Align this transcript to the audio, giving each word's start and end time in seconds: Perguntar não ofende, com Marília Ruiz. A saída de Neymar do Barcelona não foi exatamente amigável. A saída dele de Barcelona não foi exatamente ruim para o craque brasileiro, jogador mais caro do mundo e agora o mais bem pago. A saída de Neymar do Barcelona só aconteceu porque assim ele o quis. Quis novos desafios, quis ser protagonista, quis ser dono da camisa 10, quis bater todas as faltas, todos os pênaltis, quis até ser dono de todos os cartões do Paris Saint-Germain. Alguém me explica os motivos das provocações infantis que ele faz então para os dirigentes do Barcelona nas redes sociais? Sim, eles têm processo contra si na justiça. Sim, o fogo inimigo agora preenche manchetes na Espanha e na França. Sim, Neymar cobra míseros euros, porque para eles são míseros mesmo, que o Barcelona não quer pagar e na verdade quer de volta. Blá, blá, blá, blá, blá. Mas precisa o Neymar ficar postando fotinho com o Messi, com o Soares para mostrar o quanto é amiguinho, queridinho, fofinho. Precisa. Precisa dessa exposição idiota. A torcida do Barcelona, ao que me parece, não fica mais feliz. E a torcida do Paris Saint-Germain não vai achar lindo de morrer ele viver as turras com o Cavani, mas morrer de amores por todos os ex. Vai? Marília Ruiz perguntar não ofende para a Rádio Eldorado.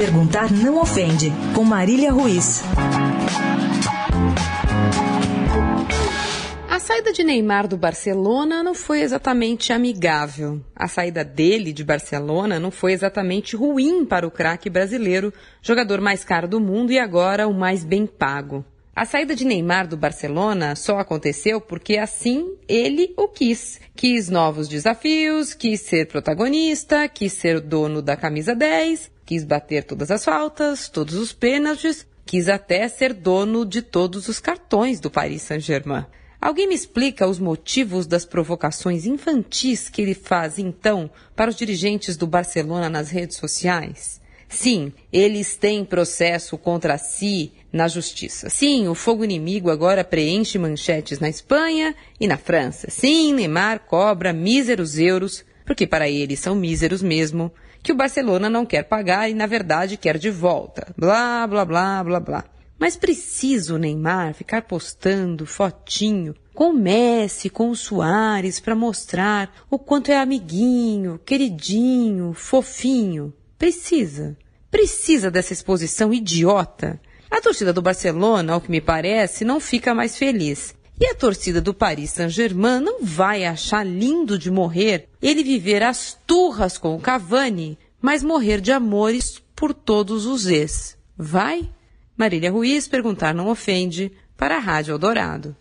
Perguntar 0.00 0.50
não 0.50 0.80
ofende, 0.80 1.30
com 1.54 1.62
Marília 1.62 2.10
Ruiz. 2.10 2.62
A 6.70 6.78
saída 6.78 7.12
de 7.12 7.22
Neymar 7.22 7.68
do 7.68 7.76
Barcelona 7.76 8.62
não 8.62 8.72
foi 8.72 9.02
exatamente 9.02 9.74
amigável. 9.74 10.58
A 10.74 10.88
saída 10.88 11.22
dele 11.22 11.70
de 11.70 11.84
Barcelona 11.84 12.58
não 12.58 12.70
foi 12.70 12.94
exatamente 12.94 13.54
ruim 13.54 14.06
para 14.06 14.26
o 14.26 14.30
craque 14.30 14.70
brasileiro, 14.70 15.34
jogador 15.60 16.00
mais 16.00 16.24
caro 16.24 16.48
do 16.48 16.58
mundo 16.58 16.90
e 16.90 16.98
agora 16.98 17.46
o 17.46 17.52
mais 17.52 17.84
bem 17.84 18.06
pago. 18.06 18.64
A 18.94 19.06
saída 19.06 19.36
de 19.36 19.44
Neymar 19.44 19.86
do 19.86 19.96
Barcelona 19.96 20.74
só 20.74 20.98
aconteceu 20.98 21.60
porque 21.60 21.96
assim 21.96 22.56
ele 22.68 23.14
o 23.16 23.28
quis. 23.28 23.80
Quis 23.94 24.28
novos 24.28 24.68
desafios, 24.68 25.54
quis 25.54 25.80
ser 25.80 26.08
protagonista, 26.08 27.08
quis 27.08 27.32
ser 27.32 27.60
dono 27.60 28.02
da 28.02 28.16
camisa 28.16 28.54
10, 28.54 29.10
quis 29.24 29.44
bater 29.44 29.84
todas 29.84 30.10
as 30.10 30.24
faltas, 30.24 30.88
todos 30.88 31.14
os 31.14 31.32
pênaltis, 31.32 32.04
quis 32.26 32.48
até 32.48 32.88
ser 32.88 33.14
dono 33.14 33.64
de 33.64 33.80
todos 33.80 34.28
os 34.28 34.40
cartões 34.40 34.98
do 34.98 35.10
Paris 35.10 35.42
Saint-Germain. 35.42 36.04
Alguém 36.40 36.66
me 36.66 36.74
explica 36.74 37.28
os 37.28 37.38
motivos 37.38 38.06
das 38.06 38.24
provocações 38.24 39.06
infantis 39.06 39.88
que 39.88 40.02
ele 40.02 40.14
faz 40.14 40.58
então 40.58 41.10
para 41.36 41.50
os 41.50 41.56
dirigentes 41.56 42.16
do 42.16 42.26
Barcelona 42.26 42.88
nas 42.88 43.10
redes 43.10 43.36
sociais? 43.36 44.20
Sim, 44.50 44.92
eles 45.12 45.56
têm 45.56 45.84
processo 45.84 46.58
contra 46.58 46.98
si 46.98 47.52
na 47.72 47.86
justiça. 47.86 48.50
Sim, 48.50 48.88
o 48.88 48.96
fogo 48.96 49.24
inimigo 49.24 49.70
agora 49.70 50.02
preenche 50.02 50.58
manchetes 50.58 51.20
na 51.20 51.28
Espanha 51.28 51.94
e 52.18 52.26
na 52.26 52.36
França. 52.36 52.90
Sim, 52.90 53.32
Neymar 53.32 53.86
cobra 53.86 54.32
míseros 54.32 54.98
euros, 54.98 55.44
porque 55.64 55.86
para 55.86 56.10
eles 56.10 56.40
são 56.40 56.56
míseros 56.56 57.00
mesmo, 57.00 57.52
que 57.80 57.92
o 57.92 57.96
Barcelona 57.96 58.50
não 58.50 58.66
quer 58.66 58.82
pagar 58.82 59.30
e 59.30 59.34
na 59.34 59.46
verdade 59.46 59.96
quer 59.96 60.18
de 60.18 60.30
volta. 60.30 60.92
Blá, 60.98 61.46
blá, 61.46 61.64
blá, 61.64 62.04
blá, 62.04 62.20
blá. 62.20 62.44
Mas 62.78 62.96
precisa 62.96 63.74
o 63.74 63.78
Neymar 63.78 64.34
ficar 64.34 64.62
postando 64.62 65.46
fotinho 65.46 66.34
com 66.52 66.70
o 66.70 66.74
Messi, 66.74 67.48
com 67.48 67.70
o 67.70 67.76
Soares 67.76 68.58
para 68.58 68.74
mostrar 68.74 69.54
o 69.70 69.78
quanto 69.78 70.10
é 70.10 70.16
amiguinho, 70.16 71.20
queridinho, 71.24 72.32
fofinho. 72.32 73.32
Precisa. 73.60 74.38
Precisa 74.70 75.30
dessa 75.30 75.52
exposição 75.52 76.14
idiota. 76.14 76.98
A 77.30 77.42
torcida 77.42 77.74
do 77.74 77.82
Barcelona, 77.82 78.54
ao 78.54 78.60
que 78.62 78.70
me 78.70 78.80
parece, 78.80 79.44
não 79.44 79.60
fica 79.60 79.94
mais 79.94 80.16
feliz. 80.16 80.74
E 80.98 81.04
a 81.04 81.14
torcida 81.14 81.60
do 81.60 81.74
Paris 81.74 82.12
Saint-Germain 82.12 82.80
não 82.80 83.04
vai 83.04 83.44
achar 83.44 83.84
lindo 83.84 84.38
de 84.38 84.50
morrer 84.50 85.10
ele 85.20 85.44
viver 85.44 85.82
as 85.82 86.18
turras 86.26 86.78
com 86.78 86.96
o 86.96 87.00
Cavani, 87.00 87.78
mas 88.00 88.22
morrer 88.22 88.62
de 88.62 88.72
amores 88.72 89.42
por 89.54 89.74
todos 89.74 90.24
os 90.24 90.46
ex. 90.46 90.96
Vai? 91.14 91.70
Marília 92.16 92.50
Ruiz 92.50 92.88
perguntar 92.88 93.34
não 93.34 93.48
ofende 93.48 94.10
para 94.38 94.56
a 94.56 94.58
Rádio 94.58 94.92
Eldorado. 94.92 95.54